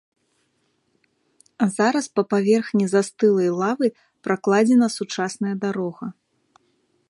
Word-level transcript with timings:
Зараз 1.75 2.05
па 2.19 2.23
паверхні 2.31 2.85
застылай 2.93 3.49
лавы 3.61 3.87
пракладзена 4.29 4.87
сучасная 4.99 5.55
дарога. 5.67 6.05